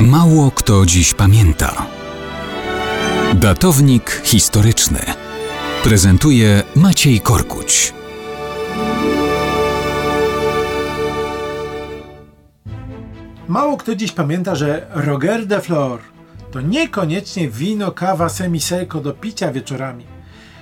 Mało 0.00 0.50
kto 0.50 0.86
dziś 0.86 1.14
pamięta. 1.14 1.86
Datownik 3.34 4.22
historyczny 4.24 4.98
prezentuje 5.84 6.62
Maciej 6.74 7.20
Korkuć. 7.20 7.94
Mało 13.48 13.76
kto 13.76 13.94
dziś 13.94 14.12
pamięta, 14.12 14.54
że 14.54 14.86
Roger 14.90 15.46
de 15.46 15.60
Flor 15.60 16.00
to 16.50 16.60
niekoniecznie 16.60 17.48
wino, 17.48 17.92
kawa 17.92 18.28
semi-seco 18.28 19.00
do 19.00 19.12
picia 19.12 19.52
wieczorami. 19.52 20.06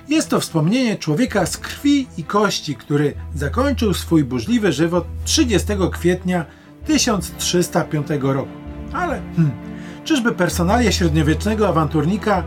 Jest 0.09 0.29
to 0.29 0.39
wspomnienie 0.39 0.97
człowieka 0.97 1.45
z 1.45 1.57
krwi 1.57 2.07
i 2.17 2.23
kości, 2.23 2.75
który 2.75 3.13
zakończył 3.35 3.93
swój 3.93 4.23
burzliwy 4.23 4.71
żywot 4.71 5.05
30 5.25 5.67
kwietnia 5.91 6.45
1305 6.85 8.07
roku. 8.21 8.64
Ale 8.95 9.21
hmm, 9.35 9.51
czyżby 10.03 10.31
personalia 10.31 10.91
średniowiecznego 10.91 11.67
awanturnika 11.67 12.43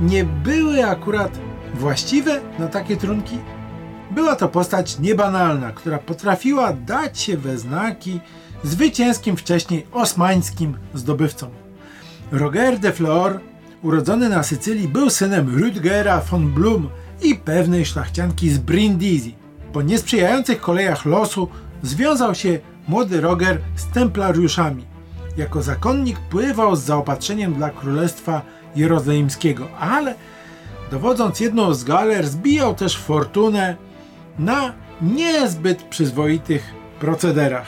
nie 0.00 0.24
były 0.24 0.86
akurat 0.86 1.38
właściwe 1.74 2.40
na 2.58 2.68
takie 2.68 2.96
trunki? 2.96 3.38
Była 4.10 4.36
to 4.36 4.48
postać 4.48 4.98
niebanalna, 4.98 5.72
która 5.72 5.98
potrafiła 5.98 6.72
dać 6.72 7.20
się 7.20 7.36
we 7.36 7.58
znaki 7.58 8.20
zwycięskim 8.64 9.36
wcześniej 9.36 9.86
osmańskim 9.92 10.76
zdobywcom. 10.94 11.50
Roger 12.32 12.78
de 12.78 12.92
Flor, 12.92 13.40
urodzony 13.82 14.28
na 14.28 14.42
Sycylii, 14.42 14.88
był 14.88 15.10
synem 15.10 15.56
Rüdgera 15.56 16.20
von 16.30 16.48
Blum 16.52 16.88
i 17.22 17.34
pewnej 17.34 17.86
szlachcianki 17.86 18.50
z 18.50 18.58
Brindisi. 18.58 19.34
Po 19.72 19.82
niesprzyjających 19.82 20.60
kolejach 20.60 21.04
losu 21.04 21.48
związał 21.82 22.34
się 22.34 22.58
młody 22.88 23.20
Roger 23.20 23.60
z 23.76 23.86
templariuszami. 23.86 24.97
Jako 25.38 25.62
zakonnik 25.62 26.18
pływał 26.18 26.76
z 26.76 26.82
zaopatrzeniem 26.82 27.54
dla 27.54 27.70
królestwa 27.70 28.42
jerozolimskiego, 28.76 29.68
ale 29.80 30.14
dowodząc 30.90 31.40
jedną 31.40 31.74
z 31.74 31.84
galer 31.84 32.28
zbijał 32.28 32.74
też 32.74 32.98
fortunę 32.98 33.76
na 34.38 34.72
niezbyt 35.02 35.82
przyzwoitych 35.82 36.74
procederach. 37.00 37.66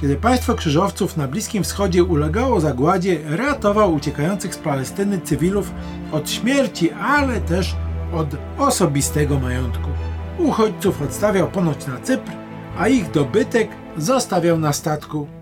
Kiedy 0.00 0.16
państwo 0.16 0.54
krzyżowców 0.54 1.16
na 1.16 1.28
Bliskim 1.28 1.64
Wschodzie 1.64 2.04
ulegało 2.04 2.60
zagładzie, 2.60 3.18
ratował 3.36 3.94
uciekających 3.94 4.54
z 4.54 4.58
Palestyny 4.58 5.20
cywilów 5.20 5.72
od 6.12 6.30
śmierci, 6.30 6.90
ale 6.92 7.40
też 7.40 7.76
od 8.14 8.28
osobistego 8.58 9.38
majątku. 9.38 9.88
Uchodźców 10.38 11.02
odstawiał 11.02 11.48
ponoć 11.48 11.86
na 11.86 12.00
Cypr, 12.00 12.32
a 12.78 12.88
ich 12.88 13.10
dobytek 13.10 13.68
zostawiał 13.96 14.58
na 14.58 14.72
statku 14.72 15.41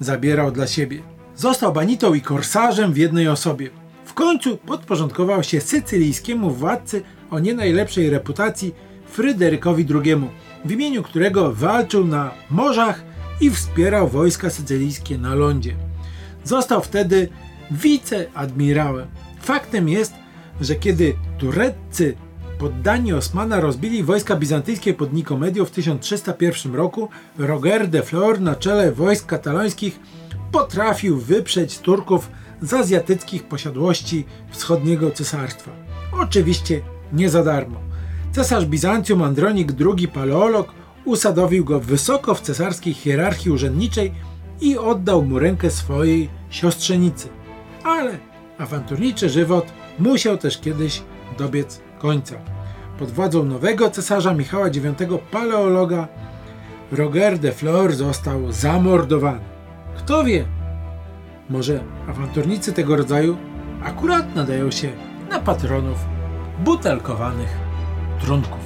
zabierał 0.00 0.52
dla 0.52 0.66
siebie. 0.66 1.02
Został 1.36 1.72
banitą 1.72 2.14
i 2.14 2.20
korsarzem 2.20 2.92
w 2.92 2.96
jednej 2.96 3.28
osobie. 3.28 3.70
W 4.04 4.14
końcu 4.14 4.56
podporządkował 4.56 5.42
się 5.42 5.60
sycylijskiemu 5.60 6.50
władcy 6.50 7.02
o 7.30 7.38
nie 7.38 7.54
najlepszej 7.54 8.10
reputacji 8.10 8.74
Fryderykowi 9.06 9.86
II, 9.94 10.16
w 10.64 10.70
imieniu 10.70 11.02
którego 11.02 11.52
walczył 11.52 12.06
na 12.06 12.30
morzach 12.50 13.04
i 13.40 13.50
wspierał 13.50 14.08
wojska 14.08 14.50
sycylijskie 14.50 15.18
na 15.18 15.34
lądzie. 15.34 15.76
Został 16.44 16.82
wtedy 16.82 17.28
wiceadmirałem. 17.70 19.08
Faktem 19.40 19.88
jest, 19.88 20.14
że 20.60 20.74
kiedy 20.74 21.14
Tureccy 21.38 22.16
poddani 22.60 23.12
Osmana 23.12 23.60
rozbili 23.60 24.02
wojska 24.04 24.36
bizantyjskie 24.36 24.94
pod 24.94 25.12
Nikomedią 25.12 25.64
w 25.64 25.70
1301 25.70 26.74
roku, 26.74 27.08
Roger 27.38 27.88
de 27.88 28.02
Flor 28.02 28.40
na 28.40 28.54
czele 28.54 28.92
wojsk 28.92 29.26
katalońskich 29.26 30.00
potrafił 30.52 31.18
wyprzeć 31.18 31.78
Turków 31.78 32.30
z 32.62 32.74
azjatyckich 32.74 33.44
posiadłości 33.44 34.24
wschodniego 34.50 35.10
cesarstwa. 35.10 35.70
Oczywiście 36.12 36.80
nie 37.12 37.30
za 37.30 37.44
darmo. 37.44 37.80
Cesarz 38.32 38.66
Bizancjum 38.66 39.22
Andronik 39.22 39.72
II 39.96 40.08
Paleolog 40.08 40.72
usadowił 41.04 41.64
go 41.64 41.80
wysoko 41.80 42.34
w 42.34 42.40
cesarskiej 42.40 42.94
hierarchii 42.94 43.50
urzędniczej 43.50 44.12
i 44.60 44.78
oddał 44.78 45.22
mu 45.22 45.38
rękę 45.38 45.70
swojej 45.70 46.28
siostrzenicy. 46.50 47.28
Ale 47.84 48.18
awanturniczy 48.58 49.28
żywot 49.28 49.66
musiał 49.98 50.38
też 50.38 50.60
kiedyś 50.60 51.02
dobiec 51.38 51.89
końca. 52.00 52.34
Pod 52.98 53.10
władzą 53.10 53.44
nowego 53.44 53.90
cesarza 53.90 54.34
Michała 54.34 54.68
IX 54.68 55.02
Paleologa 55.30 56.08
Roger 56.92 57.38
de 57.38 57.52
Flor 57.52 57.92
został 57.92 58.52
zamordowany. 58.52 59.40
Kto 59.96 60.24
wie, 60.24 60.44
może 61.50 61.80
awanturnicy 62.08 62.72
tego 62.72 62.96
rodzaju 62.96 63.36
akurat 63.84 64.34
nadają 64.34 64.70
się 64.70 64.88
na 65.30 65.40
patronów 65.40 65.98
butelkowanych 66.64 67.58
trunków. 68.20 68.60